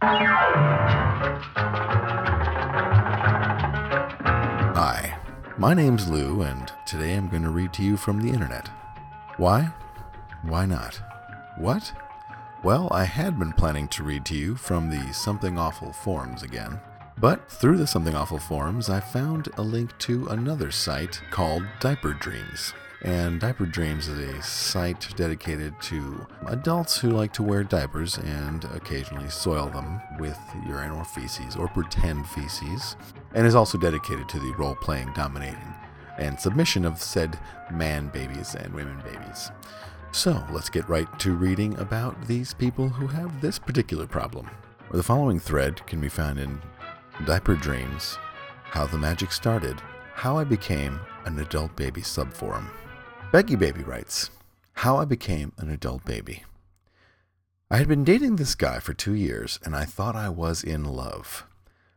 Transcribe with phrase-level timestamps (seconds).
[0.00, 0.28] Hi,
[5.56, 8.68] my name's Lou, and today I'm going to read to you from the internet.
[9.38, 9.72] Why?
[10.42, 11.00] Why not?
[11.56, 11.92] What?
[12.62, 16.78] Well, I had been planning to read to you from the Something Awful forums again,
[17.18, 22.12] but through the Something Awful forums, I found a link to another site called Diaper
[22.12, 22.72] Dreams.
[23.02, 28.64] And Diaper Dreams is a site dedicated to adults who like to wear diapers and
[28.74, 32.96] occasionally soil them with urine or feces or pretend feces,
[33.34, 35.74] and is also dedicated to the role playing, dominating,
[36.18, 37.38] and submission of said
[37.72, 39.52] man babies and women babies.
[40.10, 44.50] So let's get right to reading about these people who have this particular problem.
[44.90, 46.60] The following thread can be found in
[47.26, 48.18] Diaper Dreams
[48.64, 49.80] How the Magic Started,
[50.14, 52.66] How I Became an Adult Baby subforum.
[53.30, 54.30] Becky Baby writes
[54.72, 56.44] How I Became an Adult Baby.
[57.70, 60.82] I had been dating this guy for two years and I thought I was in
[60.82, 61.46] love.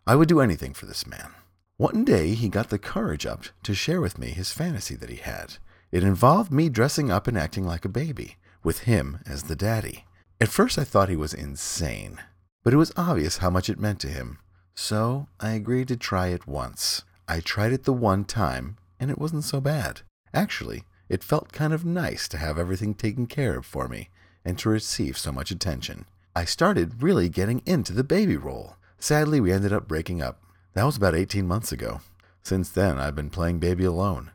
[0.05, 1.31] I would do anything for this man.
[1.77, 5.15] One day he got the courage up to share with me his fantasy that he
[5.15, 5.53] had.
[5.89, 10.03] It involved me dressing up and acting like a baby, with him as the daddy.
[10.41, 12.19] At first I thought he was insane,
[12.61, 14.39] but it was obvious how much it meant to him.
[14.75, 17.03] So I agreed to try it once.
[17.25, 20.01] I tried it the one time, and it wasn't so bad.
[20.33, 24.09] Actually, it felt kind of nice to have everything taken care of for me,
[24.45, 26.05] and to receive so much attention.
[26.33, 28.77] I started really getting into the baby role.
[28.97, 30.41] Sadly, we ended up breaking up.
[30.73, 31.99] That was about 18 months ago.
[32.43, 34.31] Since then, I've been playing baby alone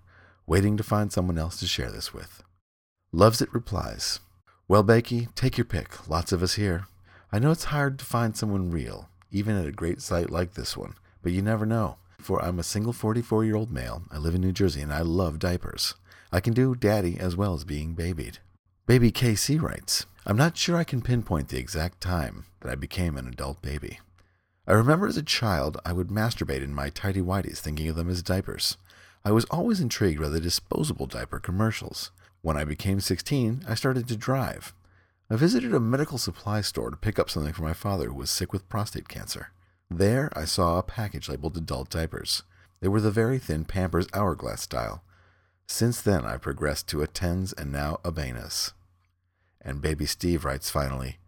[0.47, 2.43] waiting to find someone else to share this with.
[3.11, 4.21] Loves It replies,
[4.69, 6.09] Well, Becky, take your pick.
[6.09, 6.87] Lots of us here.
[7.33, 10.77] I know it's hard to find someone real, even at a great site like this
[10.77, 11.97] one, but you never know.
[12.21, 15.01] For I'm a single 44 year old male, I live in New Jersey, and I
[15.01, 15.95] love diapers.
[16.33, 18.39] I can do daddy as well as being babied.
[18.87, 23.17] Baby KC writes, I'm not sure I can pinpoint the exact time that I became
[23.17, 24.01] an adult baby.
[24.67, 28.11] I remember as a child I would masturbate in my tidy whities thinking of them
[28.11, 28.77] as diapers.
[29.25, 32.11] I was always intrigued by the disposable diaper commercials.
[32.43, 34.73] When I became 16, I started to drive.
[35.29, 38.31] I visited a medical supply store to pick up something for my father who was
[38.31, 39.51] sick with prostate cancer.
[39.91, 42.43] There, I saw a package labeled adult diapers.
[42.81, 45.03] They were the very thin Pampers Hourglass style.
[45.67, 48.73] Since then, I progressed to Attends and now a Abenas.
[49.61, 51.19] And baby Steve writes finally,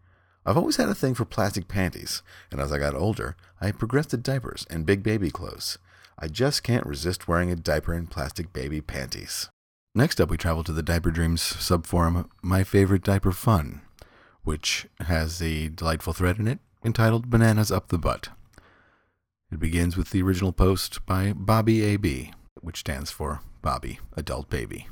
[0.47, 4.10] I've always had a thing for plastic panties, and as I got older, I progressed
[4.10, 5.78] to diapers and big baby clothes.
[6.19, 9.50] I just can't resist wearing a diaper and plastic baby panties.
[9.94, 13.82] Next up, we travel to the Diaper Dreams subforum, My Favorite Diaper Fun,
[14.43, 18.28] which has a delightful thread in it entitled Bananas Up the Butt.
[19.50, 24.89] It begins with the original post by Bobby AB, which stands for Bobby, Adult Baby.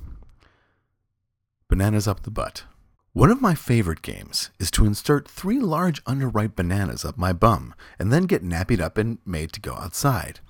[1.68, 2.64] Bananas Up the Butt.
[3.12, 7.74] One of my favorite games is to insert three large underripe bananas up my bum
[7.98, 10.40] and then get nappied up and made to go outside.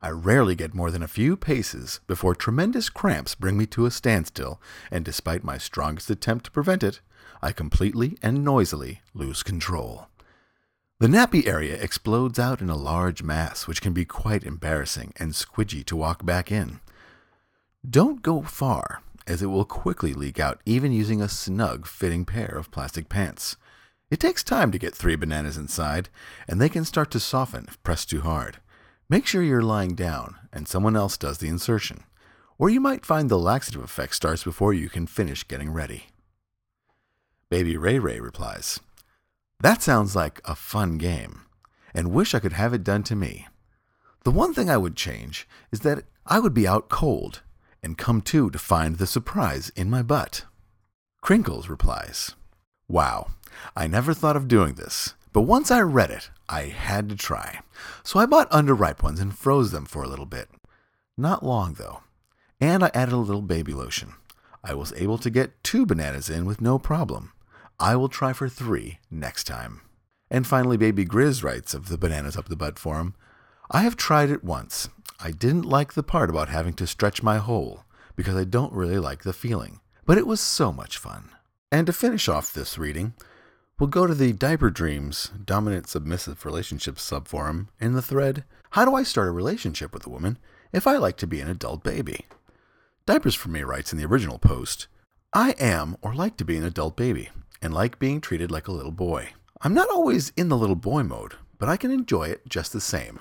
[0.00, 3.90] I rarely get more than a few paces before tremendous cramps bring me to a
[3.90, 4.60] standstill,
[4.90, 7.00] and despite my strongest attempt to prevent it,
[7.40, 10.08] I completely and noisily lose control.
[11.00, 15.32] The nappy area explodes out in a large mass, which can be quite embarrassing and
[15.32, 16.78] squidgy to walk back in.
[17.88, 22.46] Don't go far, as it will quickly leak out even using a snug fitting pair
[22.46, 23.56] of plastic pants.
[24.08, 26.08] It takes time to get three bananas inside,
[26.46, 28.58] and they can start to soften if pressed too hard.
[29.08, 32.04] Make sure you're lying down and someone else does the insertion,
[32.56, 36.04] or you might find the laxative effect starts before you can finish getting ready.
[37.50, 38.78] Baby Ray Ray replies,
[39.58, 41.46] That sounds like a fun game,
[41.92, 43.48] and wish I could have it done to me.
[44.22, 47.42] The one thing I would change is that I would be out cold
[47.82, 50.44] and come to to find the surprise in my butt.
[51.22, 52.34] Crinkles replies,
[52.88, 53.28] Wow,
[53.76, 57.60] I never thought of doing this, but once I read it, I had to try.
[58.02, 60.48] So I bought underripe ones and froze them for a little bit.
[61.16, 62.00] Not long, though.
[62.60, 64.14] And I added a little baby lotion.
[64.64, 67.32] I was able to get two bananas in with no problem.
[67.80, 69.80] I will try for three next time.
[70.30, 73.14] And finally, Baby Grizz writes of the Bananas Up the Butt forum
[73.70, 74.88] I have tried it once.
[75.24, 77.84] I didn't like the part about having to stretch my hole,
[78.16, 79.80] because I don't really like the feeling.
[80.04, 81.30] But it was so much fun.
[81.70, 83.14] And to finish off this reading,
[83.78, 88.94] We'll go to the Diaper Dreams Dominant Submissive Relationships subforum in the thread How do
[88.94, 90.38] I start a relationship with a woman
[90.72, 92.26] if I like to be an adult baby?
[93.06, 94.86] Diapers for Me writes in the original post
[95.32, 97.30] I am or like to be an adult baby
[97.60, 99.30] and like being treated like a little boy.
[99.62, 102.80] I'm not always in the little boy mode, but I can enjoy it just the
[102.80, 103.20] same.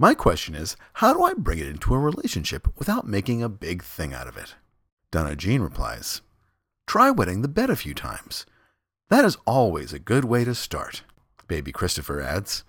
[0.00, 3.82] My question is, how do I bring it into a relationship without making a big
[3.82, 4.54] thing out of it?
[5.10, 6.22] Donna Jean replies,
[6.86, 8.46] Try wetting the bed a few times.
[9.10, 11.02] That is always a good way to start.
[11.48, 12.64] Baby Christopher adds.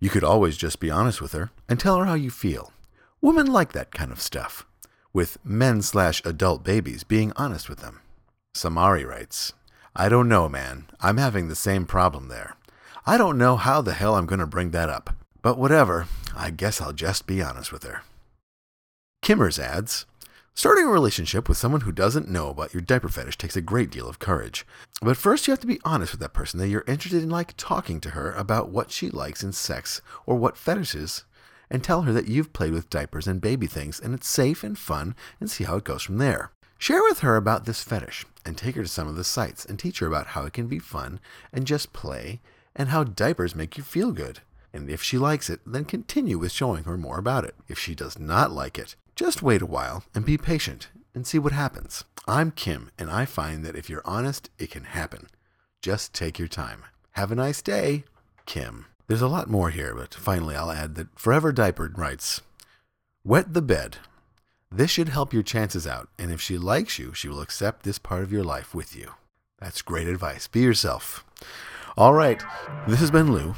[0.00, 2.72] You could always just be honest with her and tell her how you feel.
[3.20, 4.64] Women like that kind of stuff,
[5.12, 8.00] with men slash adult babies being honest with them.
[8.56, 9.52] Samari writes,
[9.94, 10.86] I don't know, man.
[10.98, 12.56] I'm having the same problem there.
[13.04, 15.14] I don't know how the hell I'm going to bring that up.
[15.44, 18.00] But whatever, I guess I'll just be honest with her.
[19.22, 20.06] Kimmers adds,
[20.54, 23.90] Starting a relationship with someone who doesn't know about your diaper fetish takes a great
[23.90, 24.66] deal of courage.
[25.02, 27.52] But first, you have to be honest with that person that you're interested in, like
[27.58, 31.24] talking to her about what she likes in sex or what fetishes,
[31.70, 34.78] and tell her that you've played with diapers and baby things and it's safe and
[34.78, 36.52] fun, and see how it goes from there.
[36.78, 39.78] Share with her about this fetish and take her to some of the sites and
[39.78, 41.20] teach her about how it can be fun
[41.52, 42.40] and just play
[42.74, 44.40] and how diapers make you feel good.
[44.74, 47.54] And if she likes it, then continue with showing her more about it.
[47.68, 51.38] If she does not like it, just wait a while and be patient and see
[51.38, 52.02] what happens.
[52.26, 55.28] I'm Kim, and I find that if you're honest, it can happen.
[55.80, 56.82] Just take your time.
[57.12, 58.02] Have a nice day,
[58.46, 58.86] Kim.
[59.06, 62.40] There's a lot more here, but finally I'll add that Forever Diaper writes
[63.22, 63.98] Wet the bed.
[64.72, 68.00] This should help your chances out, and if she likes you, she will accept this
[68.00, 69.12] part of your life with you.
[69.60, 70.48] That's great advice.
[70.48, 71.24] Be yourself.
[71.96, 72.42] All right,
[72.88, 73.54] this has been Lou,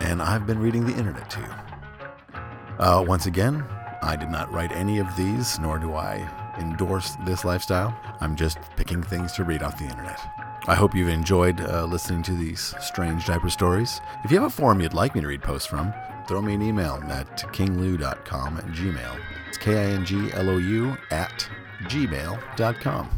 [0.00, 2.34] and I've been reading the internet to you.
[2.78, 3.64] Uh, once again,
[4.02, 6.28] I did not write any of these, nor do I
[6.58, 7.94] endorse this lifestyle.
[8.20, 10.20] I'm just picking things to read off the internet.
[10.66, 14.00] I hope you've enjoyed uh, listening to these strange diaper stories.
[14.24, 15.92] If you have a forum you'd like me to read posts from,
[16.28, 19.20] throw me an email at kinglou.com at gmail.
[19.48, 21.48] It's K I N G L O U at
[21.84, 23.10] gmail.com.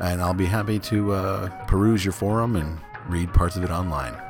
[0.00, 2.78] And I'll be happy to uh, peruse your forum and
[3.08, 4.27] read parts of it online.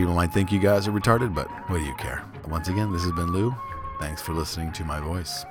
[0.00, 2.24] People might think you guys are retarded, but what do you care?
[2.48, 3.54] Once again, this has been Lou.
[4.00, 5.44] Thanks for listening to my voice.